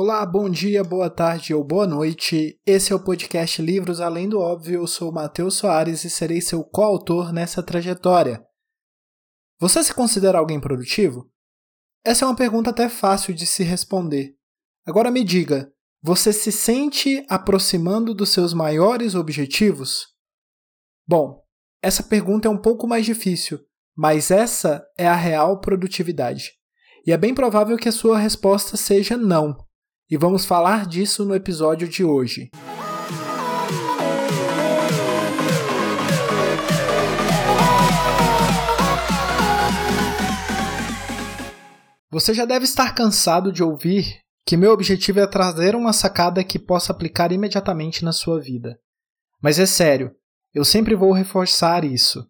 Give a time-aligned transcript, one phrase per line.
[0.00, 2.56] Olá, bom dia, boa tarde ou boa noite.
[2.64, 4.82] Esse é o podcast Livros Além do Óbvio.
[4.82, 8.40] Eu sou Matheus Soares e serei seu coautor nessa trajetória.
[9.58, 11.28] Você se considera alguém produtivo?
[12.04, 14.36] Essa é uma pergunta até fácil de se responder.
[14.86, 15.68] Agora me diga,
[16.00, 20.06] você se sente aproximando dos seus maiores objetivos?
[21.08, 21.42] Bom,
[21.82, 23.58] essa pergunta é um pouco mais difícil,
[23.96, 26.52] mas essa é a real produtividade.
[27.04, 29.66] E é bem provável que a sua resposta seja não
[30.10, 32.50] e vamos falar disso no episódio de hoje.
[42.10, 46.58] Você já deve estar cansado de ouvir que meu objetivo é trazer uma sacada que
[46.58, 48.78] possa aplicar imediatamente na sua vida.
[49.42, 50.12] Mas é sério,
[50.54, 52.26] eu sempre vou reforçar isso.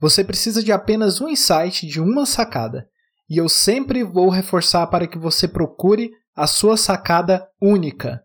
[0.00, 2.88] Você precisa de apenas um insight de uma sacada,
[3.28, 8.22] e eu sempre vou reforçar para que você procure a sua sacada única.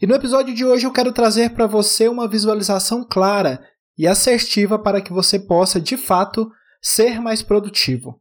[0.00, 3.60] E no episódio de hoje eu quero trazer para você uma visualização clara
[3.96, 8.20] e assertiva para que você possa, de fato, ser mais produtivo.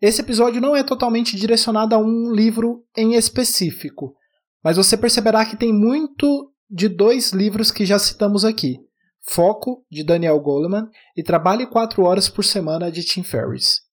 [0.00, 4.14] Esse episódio não é totalmente direcionado a um livro em específico,
[4.62, 8.78] mas você perceberá que tem muito de dois livros que já citamos aqui:
[9.20, 13.87] Foco, de Daniel Goleman, e Trabalhe 4 Horas por Semana, de Tim Ferriss.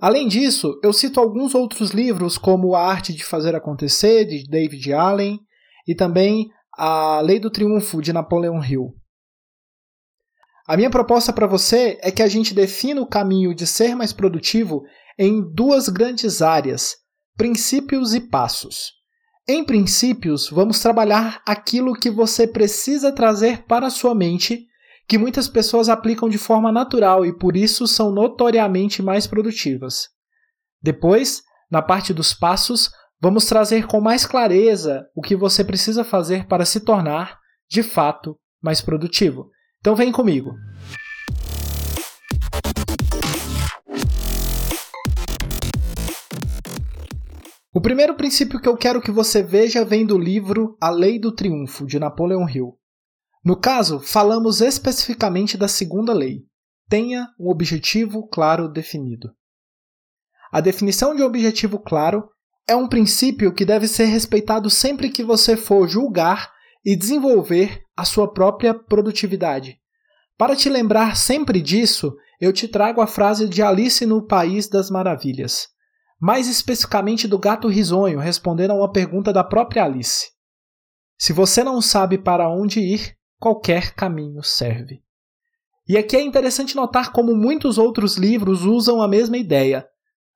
[0.00, 4.94] Além disso, eu cito alguns outros livros, como A Arte de Fazer Acontecer, de David
[4.94, 5.38] Allen,
[5.86, 8.94] e também A Lei do Triunfo, de Napoleon Hill.
[10.66, 14.12] A minha proposta para você é que a gente defina o caminho de ser mais
[14.12, 14.84] produtivo
[15.18, 16.96] em duas grandes áreas:
[17.36, 18.92] princípios e passos.
[19.46, 24.66] Em princípios, vamos trabalhar aquilo que você precisa trazer para a sua mente
[25.10, 30.06] que muitas pessoas aplicam de forma natural e por isso são notoriamente mais produtivas.
[30.80, 36.46] Depois, na parte dos passos, vamos trazer com mais clareza o que você precisa fazer
[36.46, 39.50] para se tornar, de fato, mais produtivo.
[39.80, 40.52] Então vem comigo.
[47.74, 51.34] O primeiro princípio que eu quero que você veja vem do livro A Lei do
[51.34, 52.79] Triunfo, de Napoleon Hill.
[53.42, 56.44] No caso, falamos especificamente da segunda lei:
[56.88, 59.30] tenha um objetivo claro definido.
[60.52, 62.28] A definição de objetivo claro
[62.68, 66.52] é um princípio que deve ser respeitado sempre que você for julgar
[66.84, 69.78] e desenvolver a sua própria produtividade.
[70.36, 74.90] Para te lembrar sempre disso, eu te trago a frase de Alice no País das
[74.90, 75.68] Maravilhas,
[76.18, 80.28] mais especificamente do gato risonho, respondendo a uma pergunta da própria Alice.
[81.18, 85.02] Se você não sabe para onde ir, qualquer caminho serve.
[85.88, 89.88] E aqui é interessante notar como muitos outros livros usam a mesma ideia.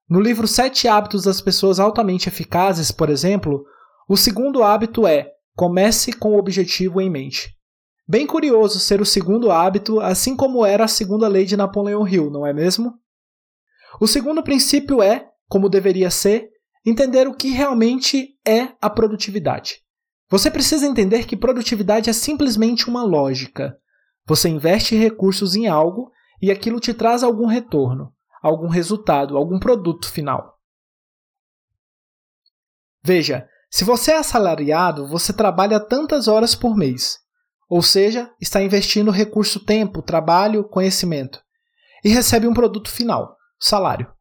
[0.09, 3.65] No livro Sete Hábitos das Pessoas Altamente Eficazes, por exemplo,
[4.09, 7.55] o segundo hábito é comece com o objetivo em mente.
[8.09, 12.31] Bem curioso ser o segundo hábito, assim como era a segunda lei de Napoleão Hill,
[12.31, 12.95] não é mesmo?
[14.01, 16.51] O segundo princípio é, como deveria ser,
[16.85, 19.84] entender o que realmente é a produtividade.
[20.35, 23.79] Você precisa entender que produtividade é simplesmente uma lógica.
[24.27, 26.11] Você investe recursos em algo
[26.43, 28.13] e aquilo te traz algum retorno,
[28.43, 30.59] algum resultado, algum produto final.
[33.01, 37.21] Veja, se você é assalariado, você trabalha tantas horas por mês,
[37.69, 41.41] ou seja, está investindo recurso tempo, trabalho, conhecimento,
[42.03, 44.13] e recebe um produto final, salário.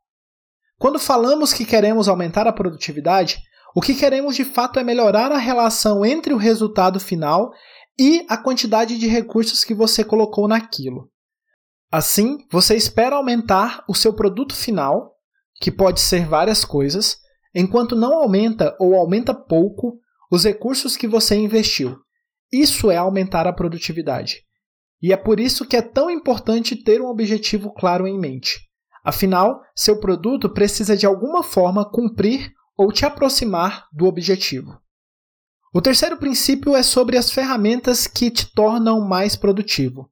[0.77, 3.41] Quando falamos que queremos aumentar a produtividade,
[3.75, 7.51] o que queremos de fato é melhorar a relação entre o resultado final
[7.97, 11.09] e a quantidade de recursos que você colocou naquilo.
[11.91, 15.13] Assim, você espera aumentar o seu produto final,
[15.61, 17.17] que pode ser várias coisas,
[17.53, 19.99] enquanto não aumenta ou aumenta pouco
[20.31, 21.97] os recursos que você investiu.
[22.51, 24.41] Isso é aumentar a produtividade.
[25.01, 28.59] E é por isso que é tão importante ter um objetivo claro em mente.
[29.03, 34.79] Afinal, seu produto precisa de alguma forma cumprir ou te aproximar do objetivo.
[35.73, 40.09] O terceiro princípio é sobre as ferramentas que te tornam mais produtivo.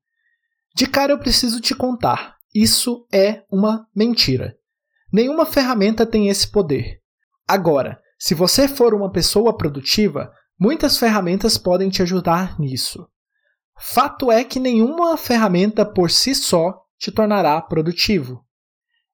[0.75, 4.57] De cara eu preciso te contar, isso é uma mentira.
[5.11, 7.01] Nenhuma ferramenta tem esse poder.
[7.47, 13.07] Agora, se você for uma pessoa produtiva, muitas ferramentas podem te ajudar nisso.
[13.77, 18.45] Fato é que nenhuma ferramenta por si só te tornará produtivo.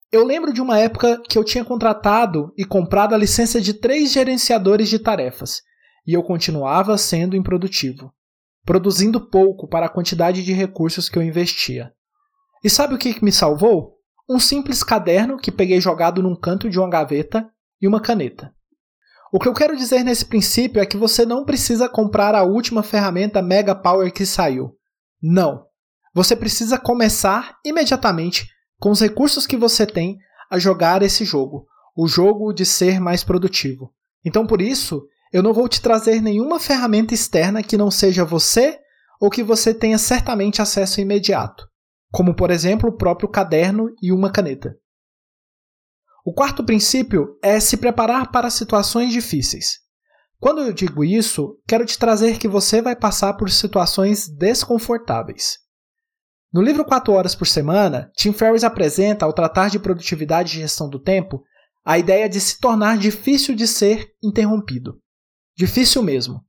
[0.09, 4.13] Eu lembro de uma época que eu tinha contratado e comprado a licença de três
[4.13, 5.61] gerenciadores de tarefas,
[6.05, 8.13] e eu continuava sendo improdutivo,
[8.65, 11.91] produzindo pouco para a quantidade de recursos que eu investia.
[12.63, 13.97] E sabe o que me salvou?
[14.29, 17.49] Um simples caderno que peguei jogado num canto de uma gaveta
[17.81, 18.53] e uma caneta.
[19.31, 22.81] O que eu quero dizer nesse princípio é que você não precisa comprar a última
[22.81, 24.71] ferramenta Mega Power que saiu.
[25.21, 25.65] Não.
[26.13, 28.47] Você precisa começar imediatamente
[28.79, 30.17] com os recursos que você tem
[30.49, 31.65] a jogar esse jogo,
[31.95, 33.93] o jogo de ser mais produtivo.
[34.23, 38.79] Então, por isso, eu não vou te trazer nenhuma ferramenta externa que não seja você
[39.19, 41.67] ou que você tenha certamente acesso imediato,
[42.11, 44.75] como por exemplo o próprio caderno e uma caneta.
[46.23, 49.79] O quarto princípio é se preparar para situações difíceis.
[50.39, 55.57] Quando eu digo isso, quero te trazer que você vai passar por situações desconfortáveis.
[56.51, 60.89] No livro 4 Horas por Semana, Tim Ferriss apresenta, ao tratar de produtividade e gestão
[60.89, 61.43] do tempo,
[61.83, 64.99] a ideia de se tornar difícil de ser interrompido.
[65.55, 66.45] Difícil mesmo.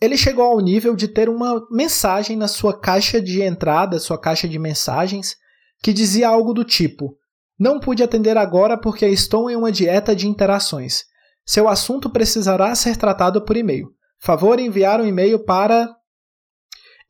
[0.00, 4.48] Ele chegou ao nível de ter uma mensagem na sua caixa de entrada, sua caixa
[4.48, 5.34] de mensagens,
[5.82, 7.16] que dizia algo do tipo:
[7.58, 11.04] Não pude atender agora porque estou em uma dieta de interações.
[11.44, 13.88] Seu assunto precisará ser tratado por e-mail.
[14.20, 15.88] Favor enviar um e-mail para.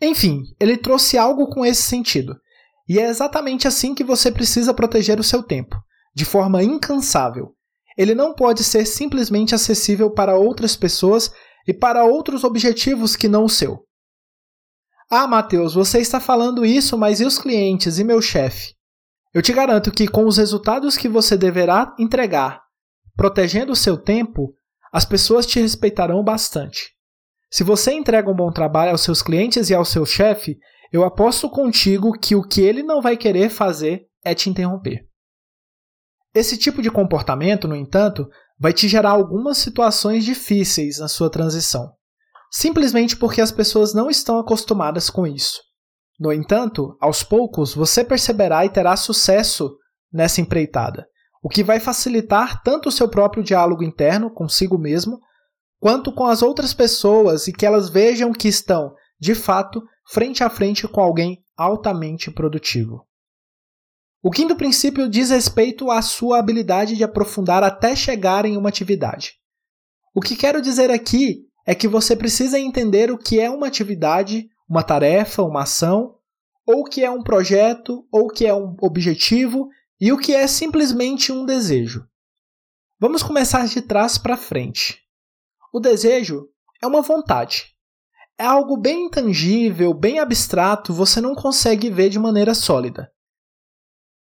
[0.01, 2.37] Enfim, ele trouxe algo com esse sentido.
[2.89, 5.77] E é exatamente assim que você precisa proteger o seu tempo,
[6.15, 7.55] de forma incansável.
[7.97, 11.31] Ele não pode ser simplesmente acessível para outras pessoas
[11.67, 13.85] e para outros objetivos que não o seu.
[15.11, 18.75] Ah, Matheus, você está falando isso, mas e os clientes e meu chefe?
[19.35, 22.63] Eu te garanto que com os resultados que você deverá entregar,
[23.17, 24.55] protegendo o seu tempo,
[24.93, 26.98] as pessoas te respeitarão bastante.
[27.51, 30.59] Se você entrega um bom trabalho aos seus clientes e ao seu chefe,
[30.93, 35.07] eu aposto contigo que o que ele não vai querer fazer é te interromper.
[36.35, 38.29] Esse tipo de comportamento, no entanto,
[38.59, 41.91] vai te gerar algumas situações difíceis na sua transição,
[42.51, 45.61] simplesmente porque as pessoas não estão acostumadas com isso.
[46.21, 49.75] No entanto, aos poucos você perceberá e terá sucesso
[50.13, 51.07] nessa empreitada,
[51.43, 55.19] o que vai facilitar tanto o seu próprio diálogo interno consigo mesmo,
[55.79, 60.51] quanto com as outras pessoas e que elas vejam que estão, de fato, frente a
[60.51, 63.07] frente com alguém altamente produtivo.
[64.23, 69.35] O quinto princípio diz respeito à sua habilidade de aprofundar até chegar em uma atividade.
[70.15, 74.49] O que quero dizer aqui é que você precisa entender o que é uma atividade,
[74.69, 76.17] uma tarefa, uma ação,
[76.67, 79.69] ou o que é um projeto, ou o que é um objetivo
[80.01, 82.07] e o que é simplesmente um desejo.
[82.99, 85.08] Vamos começar de trás para frente.
[85.73, 86.49] O desejo
[86.83, 87.75] é uma vontade.
[88.39, 93.11] É algo bem intangível, bem abstrato, você não consegue ver de maneira sólida.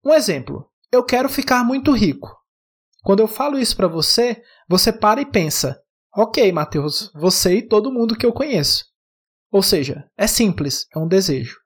[0.03, 2.35] Um exemplo: eu quero ficar muito rico.
[3.03, 5.81] Quando eu falo isso para você, você para e pensa:
[6.15, 8.85] ok, Matheus, você e todo mundo que eu conheço.
[9.51, 11.57] Ou seja, é simples, é um desejo.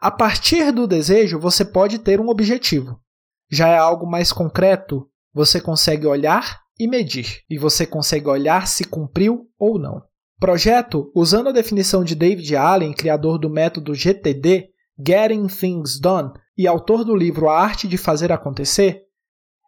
[0.00, 3.02] A partir do desejo, você pode ter um objetivo.
[3.50, 8.84] Já é algo mais concreto, você consegue olhar e medir, e você consegue olhar se
[8.84, 10.02] cumpriu ou não.
[10.38, 14.68] Projeto, usando a definição de David Allen, criador do método GTD,
[15.04, 19.02] Getting Things Done, e autor do livro A Arte de Fazer Acontecer,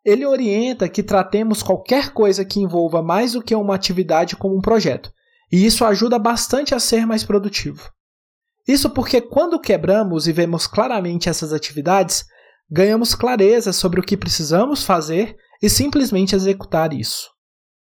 [0.04, 4.60] ele orienta que tratemos qualquer coisa que envolva mais do que uma atividade como um
[4.60, 5.12] projeto,
[5.52, 7.90] e isso ajuda bastante a ser mais produtivo.
[8.66, 12.24] Isso porque quando quebramos e vemos claramente essas atividades,
[12.70, 17.28] ganhamos clareza sobre o que precisamos fazer e simplesmente executar isso.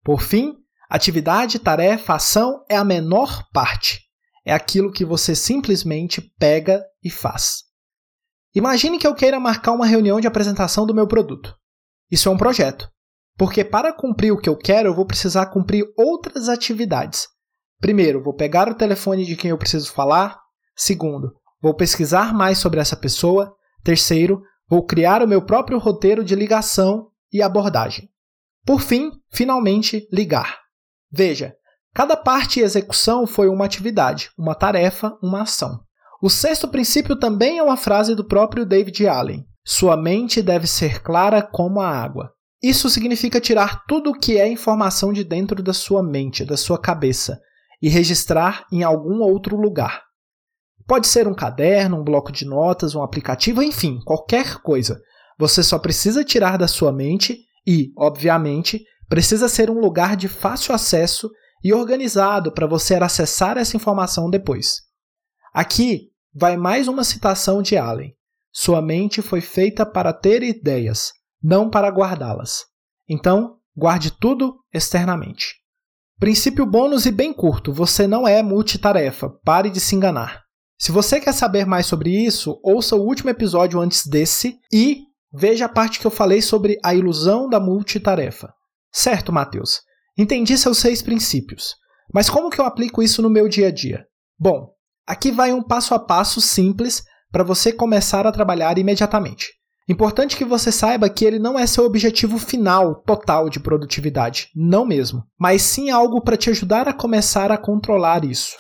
[0.02, 0.54] Por fim,
[0.88, 4.00] atividade, tarefa, ação é a menor parte.
[4.44, 7.64] É aquilo que você simplesmente pega e faz.
[8.54, 11.54] Imagine que eu queira marcar uma reunião de apresentação do meu produto.
[12.10, 12.88] Isso é um projeto,
[13.36, 17.28] porque para cumprir o que eu quero, eu vou precisar cumprir outras atividades.
[17.78, 20.40] Primeiro, vou pegar o telefone de quem eu preciso falar.
[20.74, 23.54] Segundo, vou pesquisar mais sobre essa pessoa.
[23.84, 28.08] Terceiro, vou criar o meu próprio roteiro de ligação e abordagem.
[28.64, 30.58] Por fim, finalmente, ligar.
[31.10, 31.54] Veja,
[31.94, 35.80] cada parte e execução foi uma atividade, uma tarefa, uma ação.
[36.20, 39.46] O sexto princípio também é uma frase do próprio David Allen.
[39.64, 42.32] Sua mente deve ser clara como a água.
[42.62, 46.78] Isso significa tirar tudo o que é informação de dentro da sua mente, da sua
[46.78, 47.40] cabeça,
[47.80, 50.02] e registrar em algum outro lugar.
[50.86, 55.00] Pode ser um caderno, um bloco de notas, um aplicativo, enfim, qualquer coisa.
[55.38, 60.74] Você só precisa tirar da sua mente e, obviamente, precisa ser um lugar de fácil
[60.74, 61.30] acesso
[61.62, 64.82] e organizado para você acessar essa informação depois.
[65.52, 68.12] Aqui vai mais uma citação de Allen.
[68.52, 72.64] Sua mente foi feita para ter ideias, não para guardá-las.
[73.08, 75.56] Então, guarde tudo externamente.
[76.18, 80.42] Princípio bônus e bem curto: você não é multitarefa, pare de se enganar.
[80.78, 85.66] Se você quer saber mais sobre isso, ouça o último episódio antes desse e veja
[85.66, 88.52] a parte que eu falei sobre a ilusão da multitarefa.
[88.92, 89.80] Certo, Matheus.
[90.16, 91.74] Entendi seus seis princípios.
[92.12, 94.04] Mas como que eu aplico isso no meu dia a dia?
[94.38, 94.70] Bom,
[95.06, 99.58] aqui vai um passo a passo simples para você começar a trabalhar imediatamente.
[99.88, 104.84] Importante que você saiba que ele não é seu objetivo final total de produtividade, não
[104.84, 108.56] mesmo, mas sim algo para te ajudar a começar a controlar isso.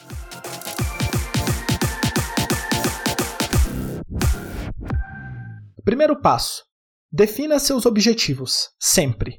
[5.88, 6.64] Primeiro passo:
[7.10, 9.38] defina seus objetivos, sempre.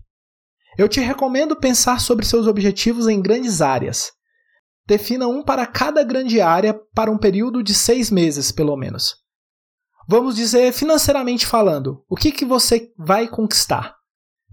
[0.80, 4.12] Eu te recomendo pensar sobre seus objetivos em grandes áreas.
[4.88, 9.14] Defina um para cada grande área para um período de seis meses, pelo menos.
[10.08, 13.94] Vamos dizer, financeiramente falando, o que, que você vai conquistar?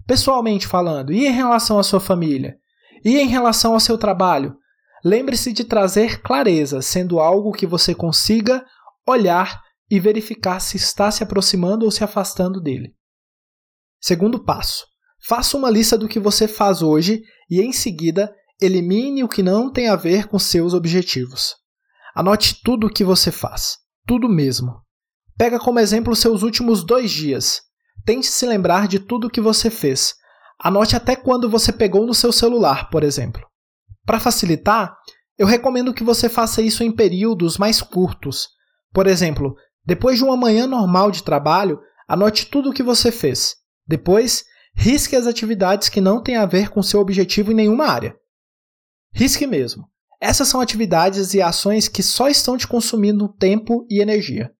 [0.05, 2.57] Pessoalmente falando, e em relação à sua família?
[3.03, 4.55] E em relação ao seu trabalho?
[5.03, 8.63] Lembre-se de trazer clareza, sendo algo que você consiga
[9.03, 12.93] olhar e verificar se está se aproximando ou se afastando dele.
[13.99, 14.85] Segundo passo:
[15.25, 19.71] faça uma lista do que você faz hoje e, em seguida, elimine o que não
[19.71, 21.55] tem a ver com seus objetivos.
[22.15, 24.81] Anote tudo o que você faz, tudo mesmo.
[25.37, 27.61] Pega como exemplo seus últimos dois dias.
[28.03, 30.15] Tente se lembrar de tudo o que você fez.
[30.59, 33.45] Anote até quando você pegou no seu celular, por exemplo.
[34.03, 34.95] Para facilitar,
[35.37, 38.47] eu recomendo que você faça isso em períodos mais curtos.
[38.91, 39.55] Por exemplo,
[39.87, 43.55] depois de uma manhã normal de trabalho, anote tudo o que você fez.
[43.87, 44.43] Depois,
[44.75, 48.13] risque as atividades que não têm a ver com seu objetivo em nenhuma área.
[49.13, 49.85] Risque mesmo.
[50.19, 54.51] Essas são atividades e ações que só estão te consumindo tempo e energia.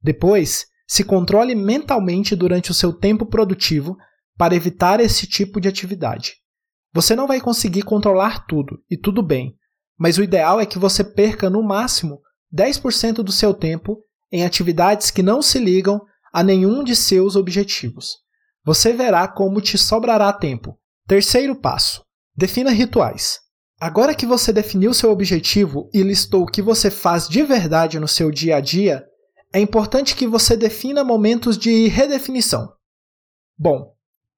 [0.00, 3.94] Depois, se controle mentalmente durante o seu tempo produtivo
[4.38, 6.36] para evitar esse tipo de atividade.
[6.94, 9.54] Você não vai conseguir controlar tudo, e tudo bem,
[9.98, 12.20] mas o ideal é que você perca no máximo
[12.54, 14.02] 10% do seu tempo
[14.32, 16.00] em atividades que não se ligam
[16.32, 18.16] a nenhum de seus objetivos.
[18.64, 20.78] Você verá como te sobrará tempo.
[21.06, 22.02] Terceiro passo:
[22.34, 23.40] defina rituais.
[23.78, 28.06] Agora que você definiu seu objetivo e listou o que você faz de verdade no
[28.06, 29.04] seu dia a dia,
[29.52, 32.72] é importante que você defina momentos de redefinição.
[33.58, 33.92] Bom,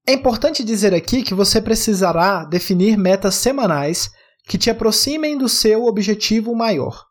[0.05, 4.09] é importante dizer aqui que você precisará definir metas semanais
[4.47, 7.05] que te aproximem do seu objetivo maior.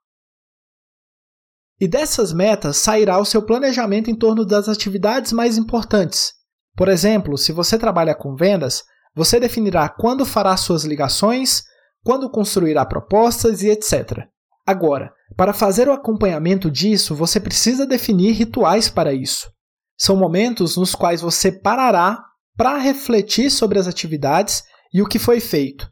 [1.84, 6.32] E dessas metas sairá o seu planejamento em torno das atividades mais importantes.
[6.74, 11.62] Por exemplo, se você trabalha com vendas, você definirá quando fará suas ligações,
[12.02, 14.20] quando construirá propostas e etc.
[14.66, 19.50] Agora, para fazer o acompanhamento disso, você precisa definir rituais para isso.
[19.94, 22.18] São momentos nos quais você parará
[22.56, 25.86] para refletir sobre as atividades e o que foi feito,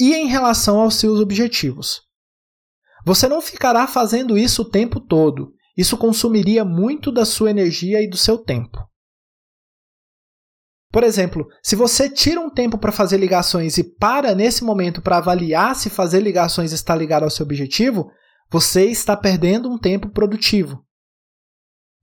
[0.00, 2.00] e em relação aos seus objetivos.
[3.04, 8.08] Você não ficará fazendo isso o tempo todo, isso consumiria muito da sua energia e
[8.08, 8.78] do seu tempo.
[10.90, 15.16] Por exemplo, se você tira um tempo para fazer ligações e para nesse momento para
[15.16, 18.08] avaliar se fazer ligações está ligado ao seu objetivo,
[18.48, 20.84] você está perdendo um tempo produtivo.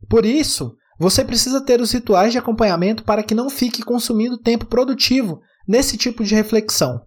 [0.09, 4.65] Por isso, você precisa ter os rituais de acompanhamento para que não fique consumindo tempo
[4.65, 7.01] produtivo nesse tipo de reflexão.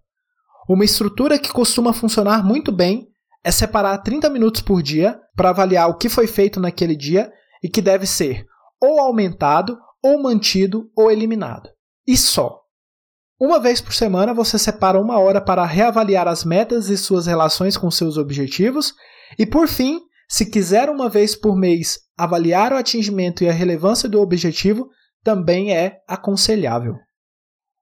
[0.67, 3.07] Uma estrutura que costuma funcionar muito bem
[3.45, 7.31] é separar 30 minutos por dia para avaliar o que foi feito naquele dia
[7.63, 8.47] e que deve ser
[8.81, 11.71] ou aumentado, ou mantido, ou eliminado.
[12.07, 12.61] E só.
[13.41, 17.77] Uma vez por semana você separa uma hora para reavaliar as metas e suas relações
[17.77, 18.95] com seus objetivos
[19.39, 24.09] e por fim, se quiser uma vez por mês avaliar o atingimento e a relevância
[24.09, 24.89] do objetivo,
[25.23, 26.95] também é aconselhável.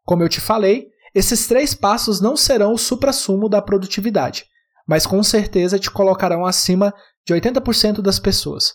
[0.05, 4.47] Como eu te falei, esses três passos não serão o suprassumo da produtividade,
[4.93, 6.93] mas com certeza te colocarão acima
[7.27, 8.75] de 80% das pessoas.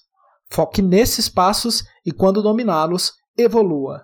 [0.51, 4.01] Foque nesses passos e, quando dominá-los, evolua.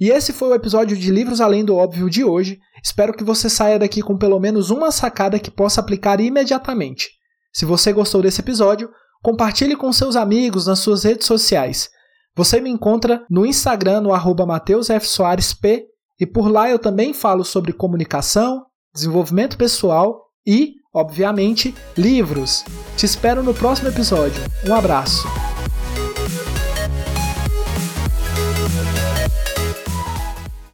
[0.00, 2.58] E esse foi o episódio de Livros Além do Óbvio de hoje.
[2.82, 7.10] Espero que você saia daqui com pelo menos uma sacada que possa aplicar imediatamente.
[7.52, 8.88] Se você gostou desse episódio,
[9.22, 11.90] compartilhe com seus amigos nas suas redes sociais.
[12.34, 15.84] Você me encontra no Instagram no arroba mateusfsoaresp
[16.18, 18.64] e por lá eu também falo sobre comunicação,
[18.94, 22.64] desenvolvimento pessoal e, obviamente, livros.
[22.96, 24.40] Te espero no próximo episódio.
[24.66, 25.26] Um abraço.